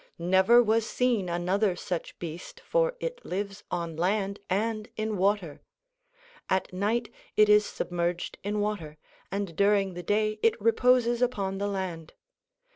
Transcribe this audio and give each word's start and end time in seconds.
Never 0.17 0.63
was 0.63 0.87
seen 0.89 1.29
another 1.29 1.75
such 1.75 2.13
a 2.13 2.15
beast, 2.15 2.59
for 2.61 2.95
it 2.99 3.23
lives 3.23 3.63
on 3.69 3.95
land 3.95 4.39
and 4.49 4.89
in 4.97 5.15
water. 5.15 5.61
At 6.49 6.73
night 6.73 7.13
it 7.37 7.49
is 7.49 7.67
submerged 7.67 8.39
in 8.43 8.61
water, 8.61 8.97
and 9.31 9.55
during 9.55 9.93
the 9.93 10.01
day 10.01 10.39
it 10.41 10.59
reposes 10.59 11.21
upon 11.21 11.59
the 11.59 11.67
land. 11.67 12.13